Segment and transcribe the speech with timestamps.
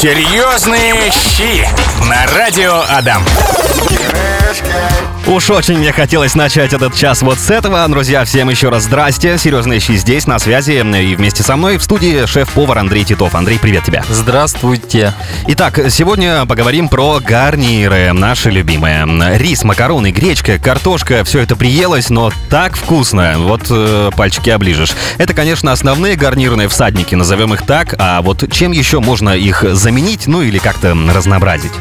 [0.00, 1.68] Серьезные щи
[2.08, 3.22] на радио Адам.
[5.30, 7.86] Уж очень мне хотелось начать этот час вот с этого.
[7.86, 9.38] Друзья, всем еще раз здрасте.
[9.38, 10.72] Серьезные щи здесь, на связи.
[10.72, 13.36] И вместе со мной в студии шеф-повар Андрей Титов.
[13.36, 14.02] Андрей, привет тебе.
[14.10, 15.14] Здравствуйте.
[15.46, 19.06] Итак, сегодня поговорим про гарниры, наши любимые.
[19.38, 23.34] Рис, макароны, гречка, картошка, все это приелось, но так вкусно.
[23.36, 24.94] Вот э, пальчики оближешь.
[25.18, 27.94] Это, конечно, основные гарнирные всадники, назовем их так.
[28.00, 31.72] А вот чем еще можно их заменить, ну или как-то разнообразить?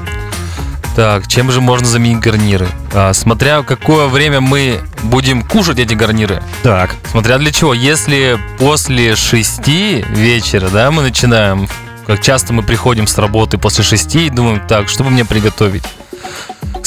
[1.00, 2.68] Так, чем же можно заменить гарниры?
[2.94, 6.44] А, смотря какое время мы будем кушать эти гарниры.
[6.62, 6.94] Так.
[7.10, 7.74] Смотря для чего.
[7.74, 11.70] Если после шести вечера, да, мы начинаем,
[12.06, 15.86] как часто мы приходим с работы после шести и думаем, так, что бы мне приготовить?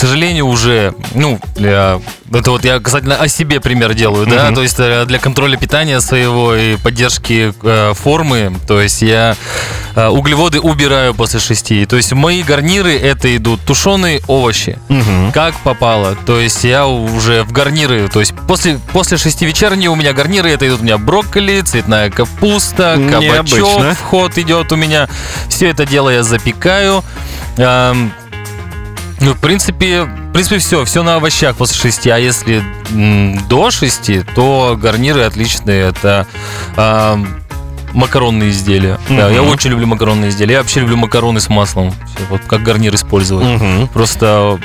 [0.02, 2.01] К сожалению, уже, ну, для
[2.33, 4.55] это вот я касательно о себе пример делаю, да, mm-hmm.
[4.56, 9.37] то есть э, для контроля питания своего и поддержки э, формы, то есть я
[9.95, 15.31] э, углеводы убираю после шести, то есть мои гарниры это идут тушеные овощи, mm-hmm.
[15.31, 19.94] как попало, то есть я уже в гарниры, то есть после после шести вечерней у
[19.94, 23.94] меня гарниры это идут у меня брокколи, цветная капуста, кабачок, Необычно.
[23.94, 25.09] вход идет у меня,
[25.48, 27.05] все это дело я запекаю.
[27.56, 28.12] Эм,
[29.23, 32.06] ну, в принципе, в принципе, все, все на овощах после 6.
[32.09, 35.89] А если м, до 6, то гарниры отличные.
[35.89, 36.27] Это
[36.77, 37.25] э,
[37.93, 38.98] макаронные изделия.
[39.09, 39.17] Uh-huh.
[39.17, 40.55] Да, я очень люблю макаронные изделия.
[40.55, 41.95] Я вообще люблю макароны с маслом.
[42.31, 43.47] Вот как гарнир использовать.
[43.47, 43.89] Uh-huh.
[43.89, 44.59] Просто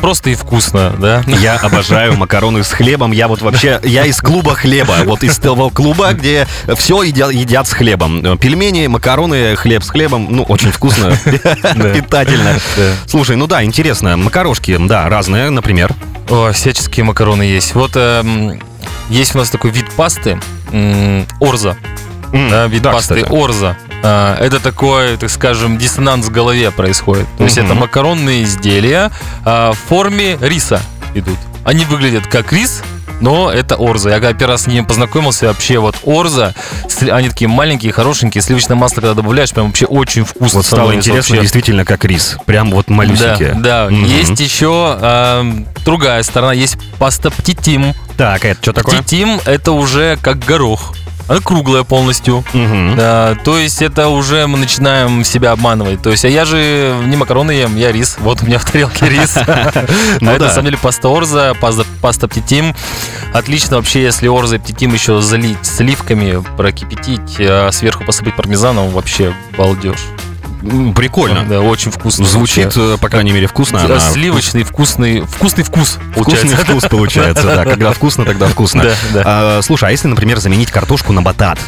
[0.00, 1.22] просто и вкусно, да?
[1.26, 3.12] Я обожаю макароны с хлебом.
[3.12, 4.96] Я вот вообще, я из клуба хлеба.
[5.04, 8.38] Вот из того клуба, где все едят, едят с хлебом.
[8.38, 10.28] Пельмени, макароны, хлеб с хлебом.
[10.30, 11.16] Ну, очень вкусно,
[11.94, 12.58] питательно.
[13.06, 14.16] Слушай, ну да, интересно.
[14.16, 15.94] Макарошки, да, разные, например.
[16.30, 17.74] О, всяческие макароны есть.
[17.74, 18.60] Вот эм,
[19.08, 20.38] есть у нас такой вид пасты,
[21.40, 21.76] орза.
[22.32, 23.76] да, вид пасты орза.
[24.02, 27.26] А, это такой, так скажем, диссонанс в голове происходит.
[27.36, 29.10] То есть это макаронные изделия
[29.44, 30.80] а, в форме риса
[31.14, 31.38] идут.
[31.64, 32.82] Они выглядят как рис,
[33.20, 34.10] но это Орза.
[34.10, 36.54] Я когда первый раз с ним познакомился, вообще вот Орза,
[37.10, 40.58] они такие маленькие, хорошенькие, сливочное масло, когда добавляешь, прям вообще очень вкусно.
[40.58, 41.42] Вот стало интересно, вообще.
[41.42, 42.36] действительно, как рис.
[42.46, 43.54] Прям вот малюсенькие.
[43.54, 43.94] Да, да.
[43.94, 44.06] Угу.
[44.06, 45.52] Есть еще э,
[45.84, 47.94] другая сторона, есть паста птитим.
[48.16, 49.00] Так, это что такое?
[49.00, 50.94] Птитим это уже как горох.
[51.28, 52.38] Она круглая полностью.
[52.38, 52.96] Угу.
[52.96, 56.02] Да, то есть это уже мы начинаем себя обманывать.
[56.02, 58.16] То есть, а я же не макароны ем, я рис.
[58.18, 59.38] Вот у меня в тарелке рис.
[60.20, 61.54] Ну это на самом деле паста орза,
[62.00, 62.74] паста птитим.
[63.32, 69.34] Отлично вообще, если орза и птитим еще залить сливками, прокипятить, а сверху посыпать пармезаном, вообще
[69.56, 69.98] балдеж.
[70.94, 71.44] Прикольно.
[71.44, 72.26] Да, очень вкусно.
[72.26, 72.94] Звучит, вообще.
[72.94, 73.84] Э, по крайней мере, вкусно.
[73.84, 74.00] Она...
[74.00, 76.46] Сливочный, вкусный, вкусный вкус получается.
[76.48, 77.64] Вкусный вкус получается, да.
[77.64, 78.82] Когда вкусно, тогда вкусно.
[78.82, 79.22] Да, да.
[79.24, 81.58] А, слушай, а если, например, заменить картошку на батат?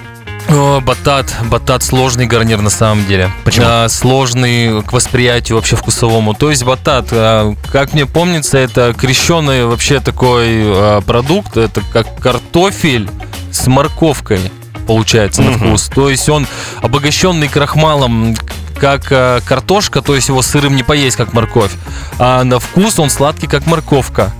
[0.49, 3.31] О, батат, батат сложный гарнир на самом деле.
[3.45, 3.67] Почему?
[3.69, 6.35] А, сложный к восприятию вообще вкусовому.
[6.35, 11.57] То есть батат, а, как мне помнится, это крещеный вообще такой а, продукт.
[11.57, 13.09] Это как картофель
[13.53, 14.41] с морковкой
[14.87, 15.51] получается mm-hmm.
[15.51, 15.89] на вкус.
[15.95, 16.47] То есть он
[16.83, 18.35] обогащенный крахмалом
[18.81, 21.73] как э, картошка, то есть его сырым не поесть, как морковь,
[22.19, 24.33] а на вкус он сладкий, как морковка.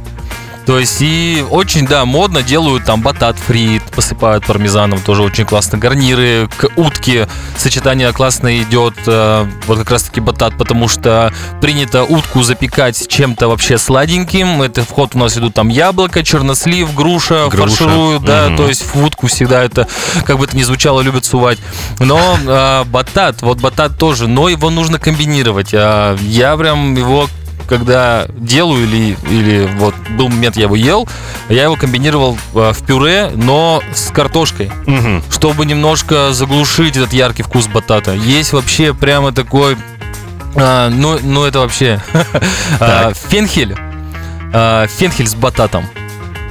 [0.71, 5.79] То есть и очень, да, модно делают там батат фрит, посыпают пармезаном, тоже очень классно.
[5.79, 12.05] Гарниры к утке, сочетание классно идет, э, вот как раз таки батат, потому что принято
[12.05, 14.63] утку запекать чем-то вообще сладеньким.
[14.63, 17.77] Это вход у нас идут там яблоко, чернослив, груша, груша.
[17.77, 18.59] фаршируют, да, угу.
[18.59, 19.89] то есть в утку всегда это,
[20.25, 21.59] как бы это ни звучало, любят сувать.
[21.99, 25.71] Но э, батат, вот батат тоже, но его нужно комбинировать.
[25.75, 27.27] А я прям его
[27.71, 31.09] когда делаю или, или вот был момент, я его ел,
[31.49, 35.23] я его комбинировал э, в пюре, но с картошкой, угу.
[35.31, 38.13] чтобы немножко заглушить этот яркий вкус батата.
[38.13, 39.77] Есть вообще прямо такой,
[40.57, 42.03] а, ну, ну это вообще
[42.81, 43.77] а, фенхель,
[44.53, 45.87] а, фенхель с бататом.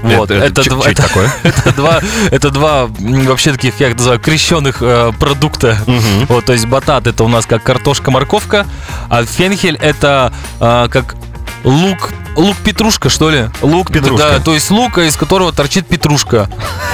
[0.02, 1.32] Вот, это, это, два, это, такое?
[1.44, 2.00] это два,
[2.32, 5.78] это два вообще таких, я их называю, крещенных э, продукта.
[5.86, 6.26] Угу.
[6.30, 8.66] Вот, то есть батат это у нас как картошка, морковка,
[9.09, 11.16] а фенхель это э, как
[11.64, 13.50] лук, лук петрушка, что ли?
[13.61, 14.29] Лук петрушка.
[14.38, 16.50] Да, то есть лука, из которого торчит петрушка.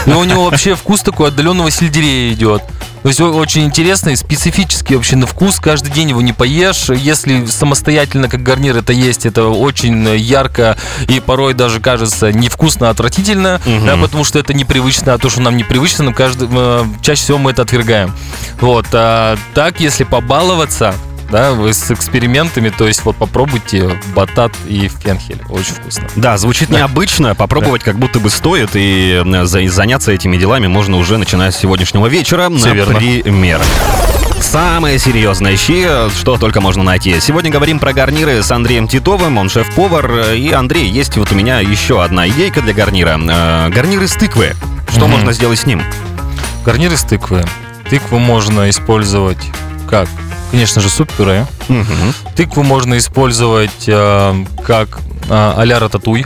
[0.05, 2.63] И у него вообще вкус такой отдаленного сельдерея идет.
[3.05, 5.59] То есть очень интересный, специфический вообще на вкус.
[5.59, 6.89] Каждый день его не поешь.
[6.89, 10.75] Если самостоятельно, как гарнир это есть, это очень ярко
[11.07, 13.85] и порой даже кажется невкусно, отвратительно, угу.
[13.85, 17.37] да, потому что это непривычно, а то, что нам непривычно, нам каждый, э, чаще всего
[17.37, 18.11] мы это отвергаем.
[18.59, 20.95] Вот, а так, если побаловаться,
[21.29, 26.07] да, вы с экспериментами, то есть вот попробуйте батат и фенхель, очень вкусно.
[26.15, 26.77] Да, звучит да.
[26.77, 27.91] необычно, попробовать да.
[27.91, 29.21] как будто бы стоит, и
[29.67, 33.23] заняться этими делами можно уже начиная с сегодняшнего вечера, Все например.
[33.25, 33.65] Верно.
[34.41, 35.87] Самые серьезные щи,
[36.17, 37.19] что только можно найти.
[37.19, 40.33] Сегодня говорим про гарниры с Андреем Титовым, он шеф-повар.
[40.33, 43.19] И, Андрей, есть вот у меня еще одна идейка для гарнира.
[43.19, 44.53] Э, гарнир из тыквы.
[44.89, 45.11] Что Мгм.
[45.11, 45.81] можно сделать с ним?
[46.63, 47.43] Гарнир из тыквы.
[47.89, 49.39] Тыкву можно использовать
[49.89, 50.07] как?
[50.51, 51.45] Конечно же, суп-пюре.
[51.67, 52.13] Мгм.
[52.35, 54.99] Тыкву можно использовать э, как
[55.29, 56.25] э, а-ля рататуй.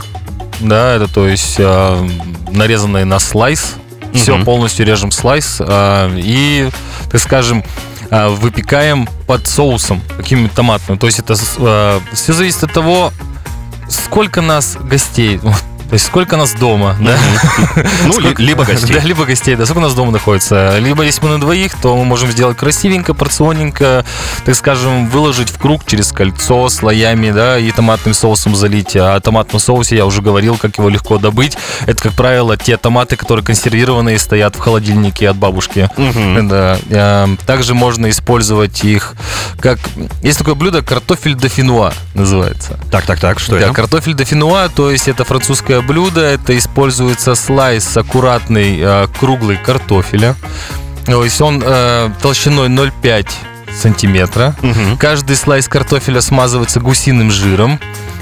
[0.60, 2.08] Да, это то есть э,
[2.52, 3.74] нарезанный на слайс.
[4.14, 4.44] Все Мгм.
[4.44, 6.68] полностью режем слайс э, и,
[7.10, 7.64] так скажем,
[8.10, 10.98] э, выпекаем под соусом каким-нибудь томатным.
[10.98, 13.12] То есть это все зависит от того,
[13.88, 15.40] сколько нас гостей.
[15.90, 17.16] То есть сколько нас дома, да?
[18.06, 18.94] Ну, ли- либо гостей.
[18.94, 20.78] Да, либо гостей, да, сколько нас дома находится.
[20.78, 24.04] Либо если мы на двоих, то мы можем сделать красивенько, порционненько,
[24.44, 28.94] так скажем, выложить в круг через кольцо слоями, да, и томатным соусом залить.
[28.96, 31.58] А о томатном соусе я уже говорил, как его легко добыть.
[31.86, 35.90] Это, как правило, те томаты, которые консервированные, стоят в холодильнике от бабушки.
[35.96, 37.28] Да.
[37.46, 39.14] Также можно использовать их
[39.60, 39.78] как...
[40.22, 42.78] Есть такое блюдо картофель дофинуа называется.
[42.90, 43.72] Так, так, так, что Да, это?
[43.74, 45.24] картофель дофинуа, то есть это
[45.80, 50.34] французское блюдо, это используется слайс аккуратный, э, круглый картофеля.
[51.06, 53.28] То есть он э, толщиной 0,5
[53.72, 54.54] сантиметра.
[54.62, 54.96] Мгм.
[54.98, 57.80] Каждый слайс картофеля смазывается гусиным жиром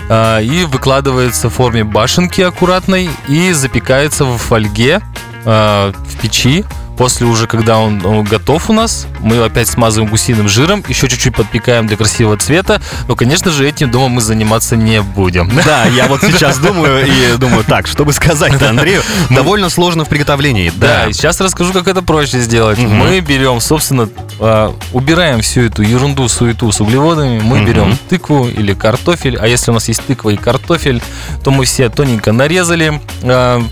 [0.09, 5.01] э, и выкладывается в форме башенки аккуратной и запекается в фольге
[5.45, 6.65] э, в печи.
[6.99, 11.37] После уже, когда он, он готов у нас, мы опять смазываем гусиным жиром, еще чуть-чуть
[11.37, 12.83] подпекаем для красивого цвета.
[13.07, 15.49] Но, конечно же, этим дома мы заниматься не будем.
[15.65, 20.73] Да, я вот сейчас думаю и думаю, так, чтобы сказать-то Андрею, довольно сложно в приготовлении.
[20.75, 22.79] Да, сейчас расскажу, как это проще сделать.
[22.79, 24.09] Мы берем, собственно,
[24.41, 27.39] а, убираем всю эту ерунду, суету с углеводами.
[27.39, 29.37] Мы берем тыкву или картофель.
[29.37, 31.01] А если у нас есть тыква и картофель,
[31.45, 33.63] то мы все тоненько нарезали а,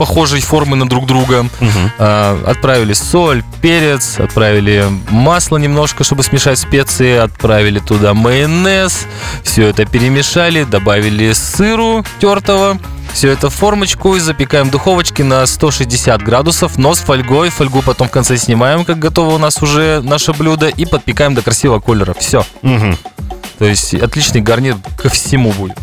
[0.00, 1.46] похожей формы на друг друга.
[1.98, 9.06] А, Отправили соль, перец, отправили масло немножко, чтобы смешать специи, отправили туда майонез,
[9.42, 12.78] все это перемешали, добавили сыру тертого,
[13.12, 17.50] все это в формочку и запекаем в духовочке на 160 градусов, но с фольгой.
[17.50, 21.42] Фольгу потом в конце снимаем, как готово у нас уже наше блюдо, и подпекаем до
[21.42, 22.14] красивого колера.
[22.18, 22.46] Все.
[22.62, 22.96] Мгм.
[23.60, 25.76] То есть отличный гарнир ко всему будет.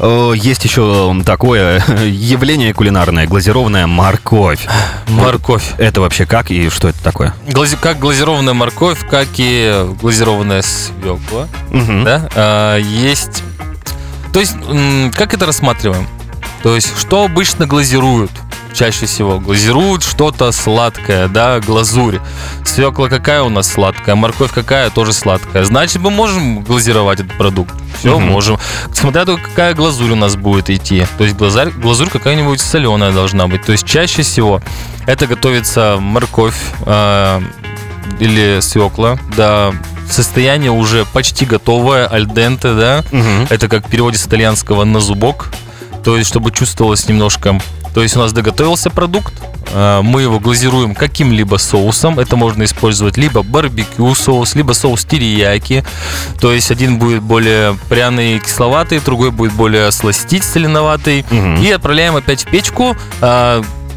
[0.00, 4.66] Э, Есть еще такое явление кулинарное, глазированная морковь.
[5.08, 5.74] Морковь.
[5.76, 7.34] Это вообще как и что это такое?
[7.46, 11.48] Глази- Как глазированная морковь, как и глазированная свекла.
[11.70, 12.04] Мгм.
[12.04, 13.42] да, а, есть...
[14.32, 14.54] То есть,
[15.14, 16.08] как это рассматриваем?
[16.62, 18.30] То есть, что обычно глазируют?
[18.76, 22.18] Чаще всего глазируют что-то сладкое, да, глазурь.
[22.62, 25.64] Свекла какая у нас сладкая, морковь какая тоже сладкая.
[25.64, 27.74] Значит, мы можем глазировать этот продукт.
[27.98, 28.32] Все, Мгм.
[28.32, 28.58] можем.
[28.92, 31.06] Смотря только какая глазурь у нас будет идти.
[31.16, 33.64] То есть глазарь, глазурь какая-нибудь соленая должна быть.
[33.64, 34.60] То есть чаще всего
[35.06, 37.42] это готовится морковь а,
[38.20, 39.74] или свекла до
[40.10, 43.04] состояния уже почти готовое, альденте, да.
[43.10, 43.46] Мгм.
[43.48, 45.48] Это как в переводе с итальянского на зубок.
[46.04, 47.58] То есть, чтобы чувствовалось немножко.
[47.96, 49.32] То есть у нас доготовился продукт,
[49.72, 52.18] а, мы его глазируем каким-либо соусом.
[52.18, 55.82] Это можно использовать либо барбекю соус, либо соус терияки.
[56.38, 61.24] То есть один будет более пряный, кисловатый, другой будет более сластить, соленоватый.
[61.30, 61.56] Мгм.
[61.62, 62.94] И отправляем опять в печку.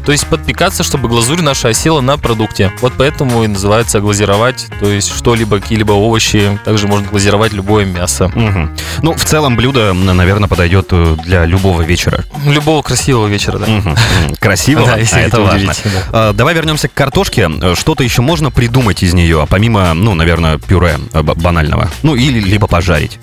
[0.04, 2.72] То есть подпекаться, чтобы глазурь наша осела на продукте.
[2.80, 4.66] Вот поэтому и называется глазировать.
[4.80, 6.58] То есть что-либо, какие-либо овощи.
[6.64, 8.28] Также можно глазировать любое мясо.
[8.34, 8.76] Мгм.
[9.02, 12.24] Ну, в целом блюдо, наверное, подойдет э, для любого вечера.
[12.46, 13.66] Любого красивого вечера, да.
[13.66, 13.90] Мгм.
[13.90, 15.72] М, Красиво, Да, а это важно.
[16.12, 16.32] да.
[16.32, 17.50] Давай вернемся к картошке.
[17.74, 21.88] Что-то еще можно придумать из нее, помимо, ну, наверное, пюре э, банального.
[22.02, 23.18] Ну, или либо пожарить.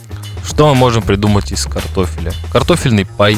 [0.48, 2.32] Что мы можем придумать из картофеля?
[2.54, 3.38] Картофельный пай.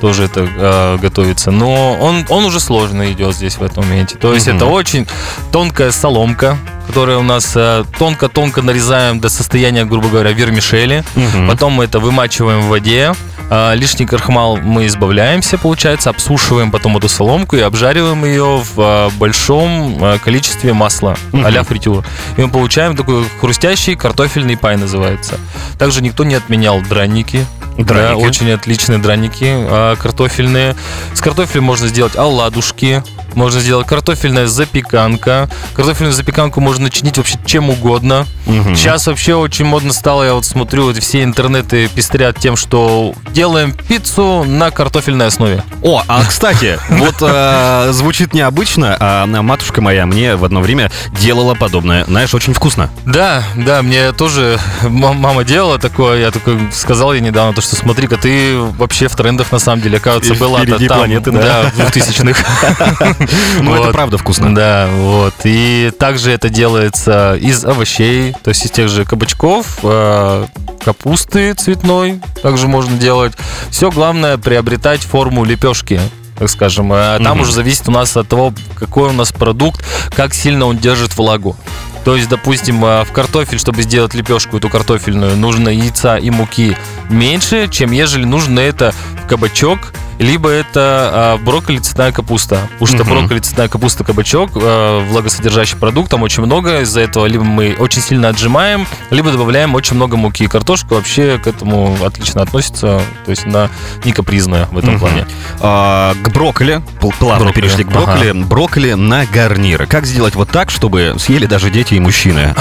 [0.00, 1.50] Тоже это э, готовится.
[1.50, 4.16] Но он, он уже сложно идет здесь в этом моменте.
[4.16, 4.56] То есть Мгм.
[4.56, 5.06] это очень
[5.52, 11.04] тонкая соломка, которая у нас э, тонко-тонко нарезаем до состояния, грубо говоря, вермишели.
[11.14, 11.48] Мгм.
[11.48, 13.12] Потом мы это вымачиваем в воде.
[13.52, 19.10] А, Лишний крахмал мы избавляемся, получается, обсушиваем потом эту соломку и обжариваем ее в а,
[19.18, 21.44] большом а, количестве масла, Мгм.
[21.46, 22.04] а-ля фритюр.
[22.36, 25.38] И мы получаем такой хрустящий картофельный пай называется.
[25.78, 27.44] Также никто не отменял драники.
[27.76, 28.24] Да, Драники.
[28.26, 30.76] очень отличные драники картофельные.
[31.14, 33.02] С картофелем можно сделать оладушки,
[33.34, 35.48] можно сделать картофельная запеканка.
[35.74, 38.26] Картофельную запеканку можно начинить вообще чем угодно.
[38.46, 38.74] Мгм.
[38.76, 43.72] Сейчас вообще очень модно стало, я вот смотрю, вот все интернеты пестрят тем, что делаем
[43.72, 45.62] пиццу на картофельной основе.
[45.82, 51.54] О, а кстати, вот э, звучит необычно, а матушка моя мне в одно время делала
[51.54, 52.04] подобное.
[52.04, 52.90] Знаешь, очень вкусно.
[53.06, 58.16] Да, да, мне тоже мама делала такое, я такой сказал ей недавно, то, что смотри-ка,
[58.16, 61.84] ты вообще в трендах на самом деле, оказывается, И была впереди там, планеты, да, да.
[61.84, 63.16] в 2000-х.
[63.60, 64.54] Ну, это правда вкусно.
[64.54, 65.34] Да, вот.
[65.44, 70.46] И также это делается из овощей, то есть из тех же кабачков, э,
[70.84, 73.34] капусты цветной также можно делать.
[73.70, 76.00] Все главное приобретать форму лепешки
[76.38, 76.90] так скажем.
[76.90, 77.42] А Там Мгм.
[77.42, 79.84] уже зависит у нас от того, какой у нас продукт,
[80.16, 81.54] как сильно он держит влагу.
[82.02, 86.78] То есть, допустим, э, в картофель, чтобы сделать лепешку эту картофельную, нужно яйца и муки
[87.10, 92.68] меньше, чем ежели нужно это в кабачок, либо это а, брокколи, цветная капуста.
[92.78, 93.08] Потому что Мгм.
[93.20, 96.80] брокколи, цветная капуста, кабачок, э, влагосодержащий продукт, там очень много.
[96.82, 100.46] Из-за этого либо мы очень сильно отжимаем, либо добавляем очень много муки.
[100.46, 103.70] Картошка вообще к этому отлично относится, то есть она
[104.04, 105.00] не капризная в этом Мгм.
[105.00, 105.26] плане.
[105.60, 109.86] А, к брокколи, пл- плавно Брокколи, перешли к брокколи, брокколи на гарнир.
[109.86, 112.54] Как сделать вот так, чтобы съели даже дети и мужчины?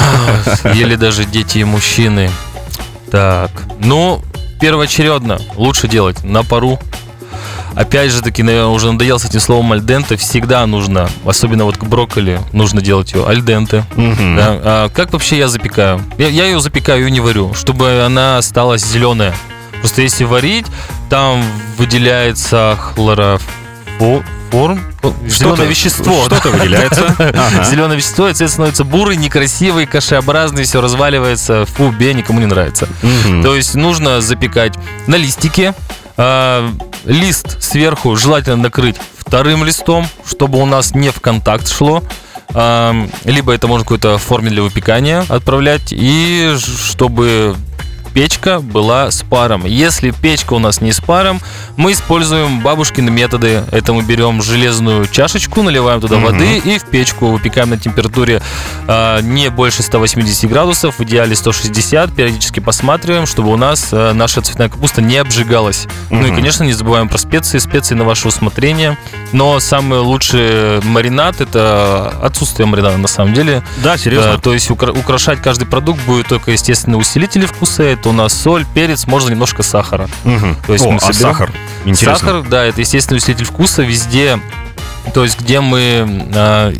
[0.73, 2.31] Еле даже дети и мужчины.
[3.11, 4.21] Так, ну,
[4.61, 6.79] первоочередно лучше делать на пару.
[7.75, 10.15] Опять же таки, наверное, уже надоел с этим словом альденте.
[10.17, 13.85] Всегда нужно, особенно вот к брокколи, нужно делать ее альденте.
[13.95, 14.35] Мгм.
[14.35, 14.45] Да?
[14.63, 16.01] А как вообще я запекаю?
[16.17, 19.33] Я, я ее запекаю и не варю, чтобы она осталась зеленая.
[19.79, 20.65] Просто если варить,
[21.09, 21.43] там
[21.77, 23.39] выделяется хлороформ,
[24.99, 26.25] Что-то- зеленое вещество.
[26.25, 27.15] Что-то выделяется.
[27.19, 27.63] Ага.
[27.63, 31.65] Зеленое вещество, и цвет становится бурый, некрасивый, кашеобразный, все разваливается.
[31.65, 32.87] Фу, бе, никому не нравится.
[33.01, 33.43] Мгм.
[33.43, 34.73] То есть нужно запекать
[35.07, 35.73] на листике.
[36.21, 36.69] А,
[37.05, 42.03] лист сверху желательно накрыть вторым листом, чтобы у нас не в контакт шло.
[42.53, 45.93] А, либо это можно в какой-то форме для выпекания отправлять.
[45.93, 47.55] И чтобы
[48.23, 49.63] печка была с паром.
[49.65, 51.39] Если печка у нас не с паром,
[51.77, 53.63] мы используем бабушкины методы.
[53.71, 56.25] Это мы берем железную чашечку, наливаем туда Мгм.
[56.25, 58.41] воды и в печку выпекаем на температуре
[58.89, 62.11] а, не больше 180 градусов, в идеале 160.
[62.13, 65.87] Периодически посматриваем, чтобы у нас а, наша цветная капуста не обжигалась.
[66.09, 67.57] Ну и, конечно, не забываем про специи.
[67.59, 68.97] Специи на ваше усмотрение.
[69.31, 73.63] Но самый лучший маринад это отсутствие маринада на самом деле.
[73.77, 74.33] Да, серьезно.
[74.33, 77.83] Да, то есть укра- украшать каждый продукт будет только, естественно, усилители вкуса.
[77.83, 80.09] Это у нас соль, перец, можно немножко сахара.
[80.23, 80.55] Мгм.
[80.65, 81.51] то есть О, мы а соберем- сахар?
[81.85, 82.17] Интересно.
[82.27, 84.39] Сахар, да, это естественный усилитель вкуса везде.
[85.13, 86.27] То есть где мы...
[86.35, 86.73] а,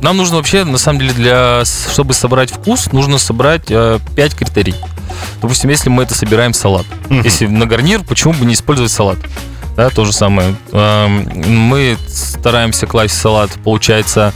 [0.00, 4.00] нам нужно вообще, на самом деле, для, чтобы собрать вкус, нужно собрать 5
[4.34, 4.74] критерий.
[5.42, 6.86] Допустим, если мы это собираем салат.
[7.08, 7.22] Мгм.
[7.22, 9.18] Если на гарнир, почему бы не использовать салат?
[9.76, 10.56] Да, то же самое.
[10.72, 14.32] Мы стараемся класть салат, получается,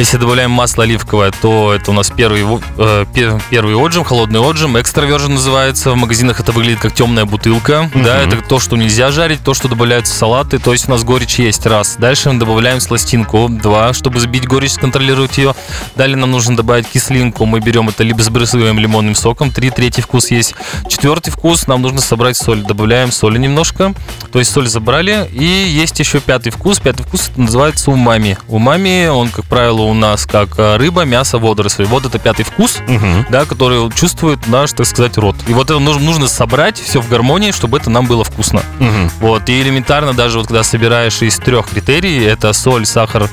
[0.00, 2.44] если добавляем масло оливковое, то это у нас первый,
[2.78, 4.80] э, пе- первый отжим, холодный отжим.
[4.80, 5.90] Экстравержен называется.
[5.92, 7.90] В магазинах это выглядит как темная бутылка.
[7.94, 8.02] Мгм.
[8.04, 10.58] Да, это то, что нельзя жарить, то, что добавляются в салаты.
[10.58, 11.96] То есть у нас горечь есть, раз.
[11.98, 15.54] Дальше мы добавляем сластинку, два, чтобы сбить горечь, контролировать ее.
[15.96, 17.44] Далее нам нужно добавить кислинку.
[17.44, 19.50] Мы берем это либо сбрызгиваем лимонным соком.
[19.50, 20.54] Три, третий вкус есть.
[20.88, 22.62] Четвертый вкус нам нужно собрать соль.
[22.62, 23.92] Добавляем соли немножко.
[24.32, 25.28] То есть соль забрали.
[25.32, 26.80] И есть еще пятый вкус.
[26.80, 28.38] Пятый вкус называется умами.
[28.48, 31.84] Умами, он, как правило, у нас как э, рыба, мясо, водоросли.
[31.84, 33.26] Вот это пятый вкус Мгм.
[33.30, 35.36] да, который чувствует наш, так сказать, рот.
[35.48, 38.62] И вот это нужно, нужно собрать все в гармонии, чтобы это нам было вкусно.
[38.78, 39.10] Мгм.
[39.20, 43.28] Вот, и элементарно даже вот когда собираешь из трех критерий, это соль, сахар,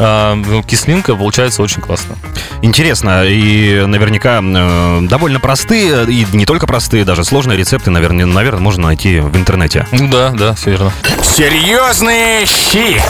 [0.00, 2.16] а, ну, кислинка, получается очень классно.
[2.62, 8.60] Интересно, и наверняка э, довольно простые, и не только простые, даже сложные рецепты, наверное, наверное,
[8.60, 9.86] можно найти в интернете.
[9.92, 10.92] Ну Да, да, все верно.
[11.22, 13.00] Серьезные щи.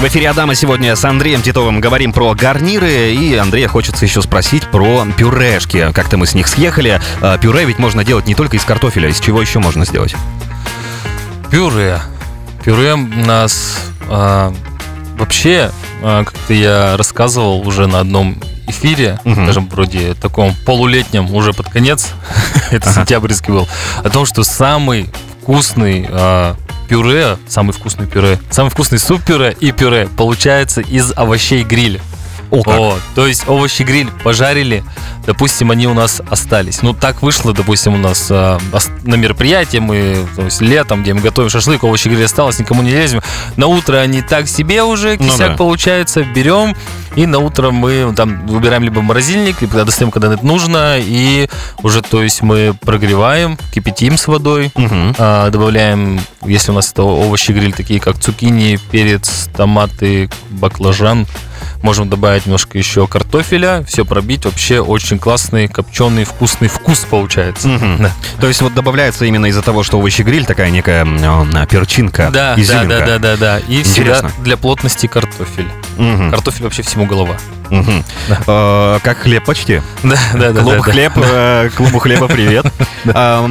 [0.00, 4.64] В эфире Адама сегодня с Андреем Титовым говорим про гарниры, и Андрея хочется еще спросить
[4.68, 5.92] про пюрешки.
[5.92, 7.00] Как-то мы с них съехали.
[7.20, 10.14] А, Пюре ведь можно делать не только из картофеля, из чего еще можно сделать?
[11.52, 12.00] Пюре.
[12.64, 14.52] Пюре у нас а,
[15.18, 15.70] вообще,
[16.02, 19.44] а, как-то я рассказывал уже на одном эфире, Мгм.
[19.44, 22.08] скажем, вроде таком полулетнем, уже под конец,
[22.72, 23.00] это Ага.
[23.00, 23.68] сентябрьский был,
[24.02, 25.08] о том, что самый
[25.42, 26.56] вкусный а,
[26.92, 32.02] пюре, самый вкусный пюре, самый вкусный суп-пюре и пюре получается из овощей гриль.
[32.52, 32.78] О, как.
[32.78, 34.84] Вот, то есть овощи гриль пожарили,
[35.26, 36.82] допустим, они у нас остались.
[36.82, 41.20] Ну, так вышло, допустим, у нас ос- на мероприятии мы, то есть летом, где мы
[41.22, 43.22] готовим шашлык, овощи гриль осталось, никому не лезем.
[43.56, 45.56] На утро они так себе уже, Ну кисяк да.
[45.56, 46.76] получается, берем,
[47.16, 51.48] и на утро мы там выбираем либо морозильник, либо достаем, когда это нужно, и
[51.82, 55.14] уже, то есть мы прогреваем, кипятим с водой, Мгм.
[55.18, 61.26] а, добавляем, если у нас это овощи гриль, такие как цукини, перец, томаты, баклажан.
[61.82, 64.44] Можем добавить немножко еще картофеля, все пробить.
[64.44, 67.68] Вообще очень классный, копченый, вкусный вкус получается.
[67.68, 68.02] Мгм.
[68.02, 68.10] Да.
[68.40, 71.16] То есть вот добавляется именно из-за того, что овощи гриль такая некая м,
[71.54, 72.88] э, перчинка, Да, да, изюминка.
[72.98, 73.58] да, да, да, да.
[73.68, 74.28] И Интересно.
[74.28, 75.68] всегда для плотности картофель.
[75.96, 76.30] Мгм.
[76.30, 77.36] Картофель вообще всему голова.
[77.70, 78.04] Мгм.
[78.46, 79.80] Э, Как хлеб почти.
[80.02, 80.60] Да, да, да.
[80.60, 80.82] Клуб да, да.
[80.92, 82.66] хлеб, э, клубу хлеба привет.
[83.14, 83.44] А,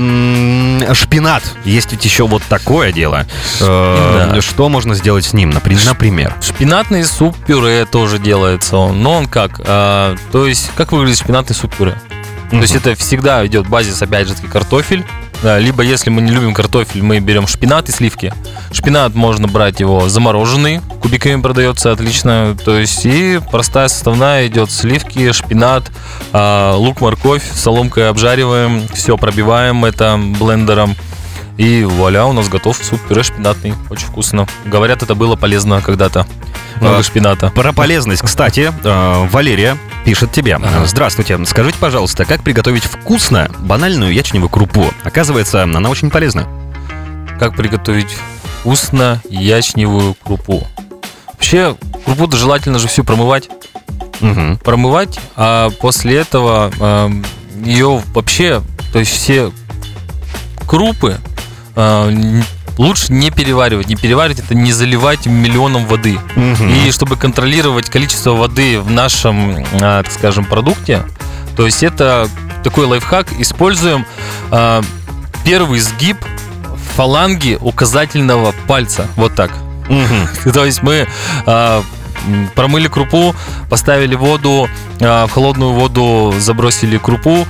[0.94, 1.44] Шпинат.
[1.66, 3.26] Есть ведь еще вот такое дело.
[3.60, 4.42] Э, Да.
[4.42, 6.36] Что можно сделать с ним, напри- например?
[6.42, 9.02] Шпинатный суп-пюре тоже делается он.
[9.02, 9.62] Но он как?
[9.66, 11.96] А, то есть, как выглядит шпинатный суп-пюре?
[12.50, 15.06] То есть это всегда идет базис, опять же таки, картофель.
[15.42, 18.32] Да, либо если мы не любим картофель, мы берем шпинат и сливки.
[18.72, 22.56] Шпинат можно брать его замороженный, кубиками продается отлично.
[22.64, 25.92] То есть и простая составная идет сливки, шпинат,
[26.32, 30.96] а, лук, морковь, соломкой обжариваем, все пробиваем это блендером.
[31.62, 33.76] И вуаля, у нас готов суп-пюре шпинатный.
[33.92, 34.48] Очень вкусно.
[34.66, 36.26] Говорят, это было полезно когда-то.
[36.78, 37.52] Много А, шпината.
[37.52, 40.56] Про полезность, кстати, э, Валерия пишет тебе.
[40.56, 40.88] Ага.
[40.88, 41.38] Здравствуйте.
[41.46, 44.88] Скажите, пожалуйста, как приготовить вкусно банальную ячневую крупу?
[45.04, 46.48] Оказывается, она очень полезна.
[47.40, 48.10] Как приготовить
[48.62, 50.68] вкусно ячневую крупу?
[51.28, 51.76] Вообще,
[52.06, 53.52] крупу желательно же всю промывать.
[54.20, 54.58] Мгм.
[54.58, 57.24] Промывать, а после этого эм,
[57.64, 59.52] ее вообще, то есть все
[60.68, 61.31] крупы э,
[62.78, 63.88] лучше не переваривать.
[63.88, 66.20] Не переваривать это не заливать миллионом воды.
[66.36, 66.70] Мгм.
[66.70, 71.04] И чтобы контролировать количество воды в нашем, а, так скажем, продукте,
[71.56, 72.28] то есть это
[72.64, 74.06] такой лайфхак, используем
[74.50, 74.82] а,
[75.44, 76.18] первый сгиб
[76.96, 79.08] фаланги указательного пальца.
[79.16, 79.52] Вот так.
[79.88, 80.28] Мгм.
[80.54, 81.08] То есть мы
[82.54, 83.34] промыли крупу,
[83.70, 87.48] поставили воду, в холодную воду забросили крупу,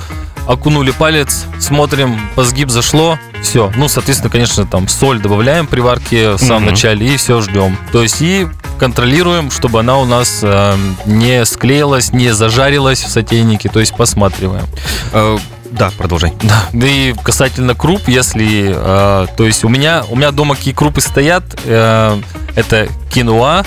[0.48, 3.72] окунули палец, смотрим, по сгиб зашло, все.
[3.76, 6.72] Ну, соответственно, конечно, там соль добавляем при варке в самом Мгм.
[6.72, 7.78] начале и все ждем.
[7.92, 8.48] То есть и
[8.80, 14.66] контролируем, чтобы она у нас а, не склеилась, не зажарилась в сотейнике, то есть посматриваем.
[15.14, 15.38] Э,
[15.72, 16.34] Да, продолжай.
[16.44, 16.66] Да.
[16.74, 21.00] Да и касательно круп, если, э, то есть у меня у меня дома какие крупы
[21.00, 22.20] стоят, э,
[22.56, 23.64] это киноа,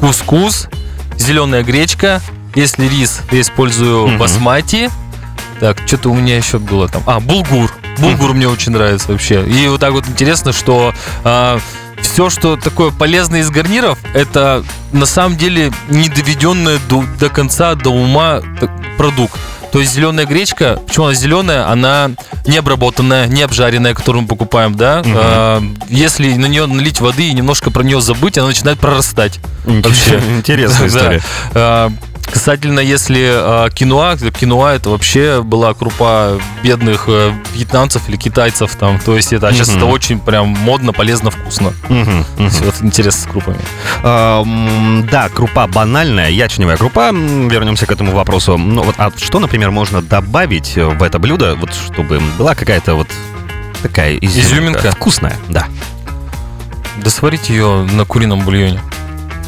[0.00, 0.68] кускус,
[1.16, 2.20] зеленая гречка.
[2.54, 4.18] Если рис, я использую Мгм.
[4.18, 4.90] басмати.
[5.60, 7.02] Так, что-то у меня еще было там.
[7.06, 7.72] А, булгур.
[7.98, 9.44] Булгур мне очень нравится вообще.
[9.46, 10.92] И вот так вот интересно, что
[12.00, 17.74] все, что такое полезное из гарниров, это на самом деле не доведенное до, до конца,
[17.74, 18.68] до ума т-
[18.98, 19.38] продукт.
[19.72, 22.10] То есть зеленая гречка, почему она зеленая, она
[22.46, 25.02] не обработанная, не обжаренная, которую мы покупаем, да.
[25.04, 25.14] Мгм.
[25.16, 29.40] А, если на нее налить воды и немножко про нее забыть, она начинает прорастать.
[29.64, 30.20] Вообще.
[30.36, 31.22] Интересная история.
[31.54, 31.90] А,
[32.26, 38.98] Касательно, если а, киноа, киноа это вообще была крупа бедных э, вьетнамцев или китайцев там.
[38.98, 39.76] То есть это а сейчас Мгм.
[39.78, 41.72] это очень прям модно, полезно, вкусно.
[41.88, 42.50] Мгм, мгм.
[42.64, 43.58] Вот интересно с крупами.
[44.02, 47.10] А, м, Да, крупа банальная, ячневая крупа.
[47.12, 48.56] Вернемся к этому вопросу.
[48.58, 53.08] Ну, вот, а что, например, можно добавить в это блюдо, вот чтобы была какая-то вот
[53.82, 54.40] такая изюминка?
[54.40, 54.90] Изюминка?
[54.92, 55.66] Вкусная, да.
[57.02, 58.80] Да сварить ее на курином бульоне.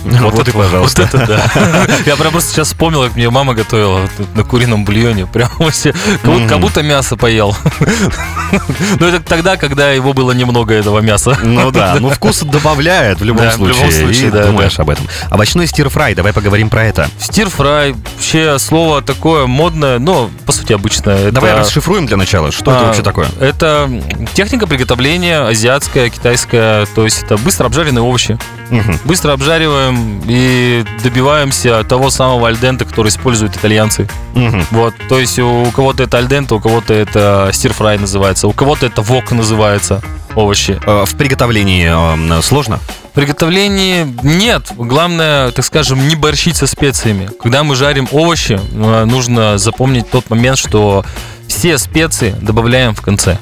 [0.06, 1.02] Вот, и пожалуйста.
[1.12, 1.86] Вот это да.
[2.06, 5.26] Я прям просто сейчас вспомнил, как мне мама готовила вот на курином бульоне.
[5.26, 6.48] Прям вообще, как будто, Мгм.
[6.48, 7.56] как будто мясо поел.
[9.00, 11.36] Но это тогда, когда его было немного этого мяса.
[11.42, 13.76] Ну да, ну вкус добавляет в любом Да, в случае.
[13.76, 15.06] любом случае, и да, думаешь об этом.
[15.30, 17.08] Овощной стирфрай, давай поговорим про это.
[17.18, 21.30] Стирфрай, вообще слово такое модное, но по сути обычное.
[21.30, 23.28] Давай Это- расшифруем для начала, что это А, вообще такое?
[23.40, 23.90] Это
[24.34, 28.38] техника приготовления азиатская, китайская, то есть это быстро обжаренные овощи.
[28.70, 28.98] Мгм.
[29.04, 34.08] Быстро обжариваем и добиваемся того самого альдента, который используют итальянцы.
[34.34, 34.66] Мгм.
[34.70, 39.02] Вот, то есть у кого-то это альдента, у кого-то это стирфрай называется, у кого-то это
[39.02, 40.02] вок называется
[40.34, 40.78] овощи.
[40.84, 42.78] Э, В приготовлении э, сложно?
[43.14, 44.66] Приготовлении нет.
[44.76, 47.30] Главное, так скажем, не борщить со специями.
[47.42, 51.04] Когда мы жарим овощи, э, нужно запомнить тот момент, что
[51.48, 53.38] все специи добавляем в конце.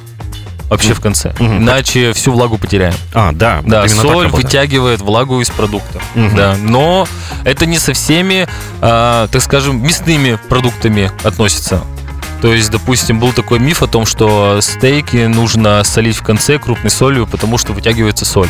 [0.71, 1.35] Вообще в конце.
[1.39, 1.59] Мгм.
[1.59, 2.95] Иначе всю влагу потеряем.
[3.13, 3.63] А, да.
[3.65, 6.01] Да, вот соль вытягивает влагу из продукта.
[6.15, 6.37] Мгм.
[6.37, 7.07] Да, но
[7.45, 8.49] это не со всеми,
[8.81, 11.83] а, так скажем, мясными продуктами относится.
[12.43, 16.91] То есть, допустим, был такой миф о том, что стейки нужно солить в конце крупной
[16.91, 18.49] солью, потому что вытягивается соль.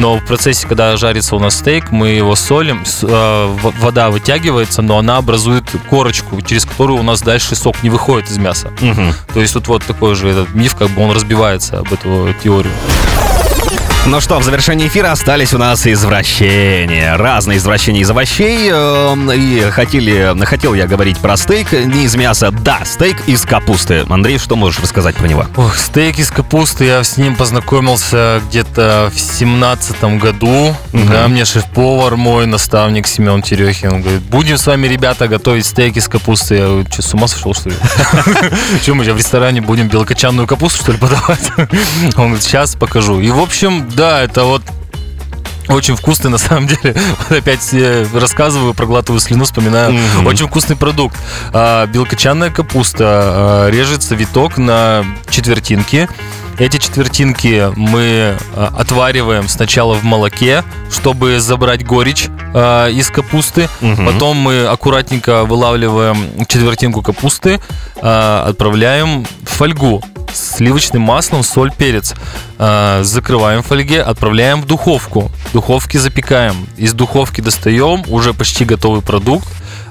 [0.00, 4.98] Но в процессе, когда жарится у нас стейк, мы его солим, в- вода вытягивается, но
[4.98, 8.70] она образует корочку, через которую у нас дальше сок не выходит из мяса.
[9.34, 12.72] То есть тут вот такой же этот миф, как бы он разбивается об эту теорию.
[14.08, 17.16] Ну что, в завершении эфира остались у нас извращения.
[17.16, 18.70] Разные извращения из овощей.
[18.70, 22.52] эм, И хотели, хотел я говорить про стейк не из мяса.
[22.52, 24.06] Да, стейк из капусты.
[24.08, 25.46] Андрей, что можешь рассказать про него?
[25.56, 30.74] Ох, стейк из капусты, я с ним познакомился где-то в семнадцатом году.
[30.92, 31.08] Мгм.
[31.10, 35.96] Да, мне шеф-повар мой, наставник Семен Терехин, он говорит, будем с вами, ребята, готовить стейк
[35.96, 36.54] из капусты.
[36.54, 37.76] Я говорю, что, с ума сошел, что ли?
[38.84, 41.50] Че, мы в ресторане будем белокочанную капусту, что ли, подавать?
[42.16, 43.20] Он говорит, сейчас покажу.
[43.20, 44.62] И, в общем, да, это вот
[45.68, 46.94] Очень вкусный, на самом деле.
[47.18, 49.94] Вот опять э, рассказываю, проглатываю слюну, вспоминаю.
[49.94, 50.26] Мгм.
[50.26, 51.16] Очень вкусный продукт.
[51.52, 53.04] А, белокочанная капуста.
[53.04, 56.08] а, режется виток на четвертинки.
[56.58, 63.68] Эти четвертинки мы а, отвариваем сначала в молоке, чтобы забрать горечь а, из капусты.
[63.82, 64.06] Мгм.
[64.06, 67.60] Потом мы аккуратненько вылавливаем четвертинку капусты,
[68.00, 72.14] а, отправляем в фольгу с сливочным маслом, соль, перец.
[72.58, 75.30] А, Закрываем в фольге, отправляем в духовку.
[75.50, 76.66] В духовке запекаем.
[76.78, 79.46] Из духовки достаем уже почти готовый продукт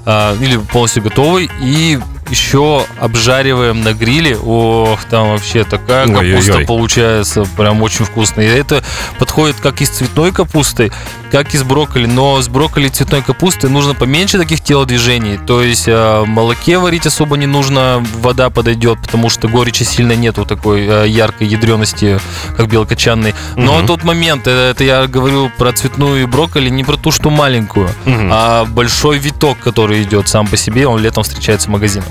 [0.06, 1.99] а, или полностью готовый и
[2.30, 4.38] еще обжариваем на гриле.
[4.38, 6.42] Ох, там вообще такая Ой-ой-ой.
[6.42, 8.46] капуста получается, прям очень вкусная.
[8.46, 8.84] И это
[9.20, 10.92] подходит как и с цветной капустой,
[11.32, 12.06] как и с брокколи.
[12.06, 15.38] Но с брокколи и цветной капустой нужно поменьше таких телодвижений.
[15.38, 20.14] То есть а, в молоке варить особо не нужно, вода подойдет, потому что горечи сильно
[20.14, 22.20] нету такой а, яркой ядрености,
[22.58, 23.34] как белокочанный.
[23.56, 23.88] Но Мгм.
[23.88, 28.30] тот момент, э, это я говорю про цветную брокколи, не про ту, что маленькую, Мгм.
[28.32, 32.06] а большой виток, который идет сам по себе, он летом встречается в магазинах.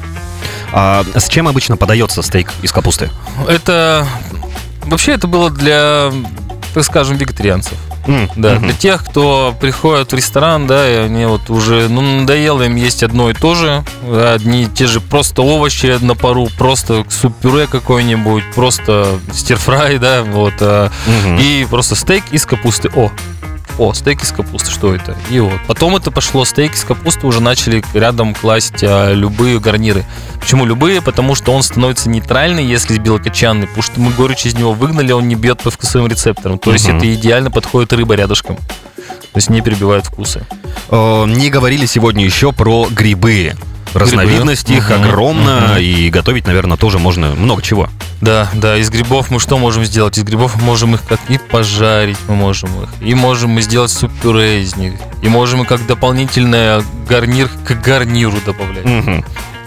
[0.76, 3.10] А с чем обычно подается стейк из капусты?
[3.48, 4.06] Это
[4.82, 6.10] вообще это было для,
[6.74, 7.78] так скажем, вегетарианцев.
[8.06, 8.64] М, Да, мгм.
[8.64, 13.02] для тех, кто приходит в ресторан, да, и они вот уже, ну, надоело им есть
[13.02, 13.82] одно и то же,
[14.34, 20.60] одни и те же просто овощи на пару, просто суп-пюре какой-нибудь, просто стирфрай, да, вот,
[20.60, 21.38] Мгм.
[21.38, 22.90] и просто стейк из капусты.
[22.94, 23.10] О,
[23.78, 25.16] о, стейк из капусты, что это?
[25.30, 25.60] И вот.
[25.66, 30.04] Потом это пошло, стейк из капусты уже начали рядом класть а, любые гарниры.
[30.40, 31.02] Почему любые?
[31.02, 35.28] Потому что он становится нейтральный, если белокочанный, потому что мы горечь из него выгнали, он
[35.28, 36.58] не бьет по вкусовым рецепторам.
[36.58, 38.56] То есть это идеально подходит рыба рядышком.
[38.56, 40.46] То есть не перебивает вкусы.
[40.90, 43.54] Э, Не говорили сегодня еще про грибы.
[43.94, 45.02] Разновидность их Мгм.
[45.04, 45.78] огромно, Мгм.
[45.78, 47.88] и готовить, наверное, тоже можно много чего.
[48.20, 50.18] Да, да, из грибов мы что можем сделать?
[50.18, 53.90] Из грибов мы можем их как и пожарить, мы можем их, и можем мы сделать
[53.90, 58.85] суп-пюре из них, и можем мы как дополнительный гарнир к гарниру добавлять.
[58.85, 59.24] Мгм.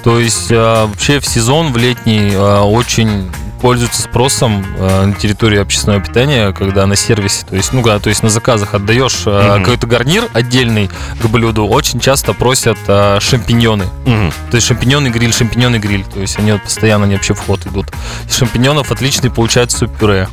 [0.08, 5.60] То есть а, вообще в сезон, в летний, а, очень пользуется спросом а, на территории
[5.60, 9.63] общественного питания, когда на сервисе, то есть, ну, когда, то есть на заказах отдаешь Мгм.
[9.65, 10.89] какой-то гарнир отдельный
[11.22, 12.78] к блюду, очень часто просят
[13.20, 13.84] шампиньоны.
[14.06, 14.32] Мгм.
[14.50, 16.06] То есть шампиньоны гриль, шампиньоны гриль.
[16.06, 17.88] То есть они вот постоянно, они вообще в ход идут.
[18.30, 20.30] Из шампиньонов отличный получается суп-пюре.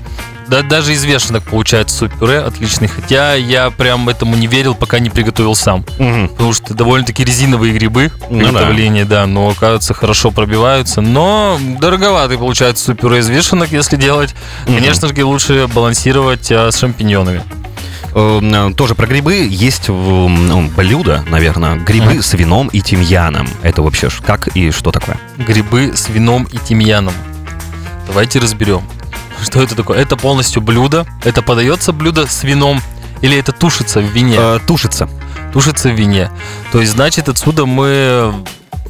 [0.48, 2.88] Да, даже из вешенок получается суп-пюре отличный.
[2.88, 5.85] Хотя я прям этому не верил, пока не приготовил сам.
[5.98, 6.28] Мгм.
[6.28, 8.70] Потому что довольно-таки резиновые грибы Ну да.
[9.04, 9.26] да.
[9.26, 11.00] но, оказывается, хорошо пробиваются.
[11.00, 14.35] Но дороговатый получается суп-пюре из вешенок, если делать.
[14.66, 14.76] Мгм.
[14.76, 17.42] Конечно же, лучше балансировать а, с шампиньонами.
[18.14, 19.46] Э, Тоже про грибы.
[19.50, 23.48] Есть ну, блюдо, наверное, грибы с вином и тимьяном.
[23.62, 25.18] Это вообще как и что такое?
[25.38, 27.14] грибы с вином и тимьяном.
[28.07, 28.83] Давайте разберем.
[29.44, 29.98] Что это такое?
[29.98, 31.07] Это полностью блюдо.
[31.24, 32.80] Это подается блюдо с вином
[33.24, 34.37] или это тушится в вине?
[34.38, 35.09] Э, Тушится.
[35.52, 36.30] Тушится в вине.
[36.72, 38.35] То есть, значит, отсюда мы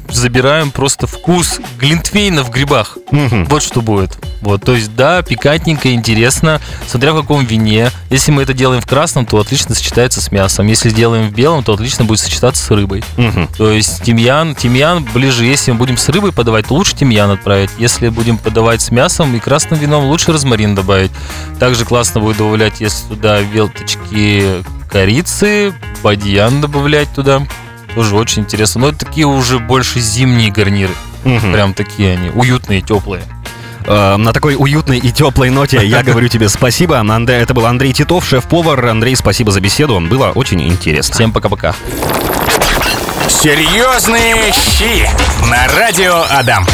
[0.09, 2.97] забираем просто вкус глинтвейна в грибах.
[3.11, 3.45] Мгм.
[3.45, 4.17] Вот что будет.
[4.41, 7.89] Вот, то есть, да, пикантненько, интересно, смотря в каком вине.
[8.09, 10.67] Если мы это делаем в красном, то отлично сочетается с мясом.
[10.67, 13.03] Если сделаем в белом, то отлично будет сочетаться с рыбой.
[13.17, 13.47] Мгм.
[13.57, 15.45] То есть тимьян, тимьян ближе.
[15.45, 17.71] Если мы будем с рыбой подавать, то лучше тимьян отправить.
[17.79, 21.11] Если будем подавать с мясом и красным вином, лучше розмарин добавить.
[21.59, 27.45] Также классно будет добавлять, если туда веточки корицы, бадьян добавлять туда.
[27.95, 28.81] Тоже очень интересно.
[28.81, 30.93] Но это такие уже больше зимние гарниры.
[31.23, 31.53] Мгм.
[31.53, 33.23] Прям такие они, уютные, теплые.
[33.87, 37.03] Э, На такой уютной и теплой ноте я говорю тебе спасибо.
[37.27, 38.85] Это был Андрей Титов, шеф-повар.
[38.85, 39.99] Андрей, спасибо за беседу.
[40.01, 41.15] Было очень интересно.
[41.15, 41.73] Всем пока-пока.
[43.27, 45.09] Серьезные щи
[45.49, 46.65] на радио Адам.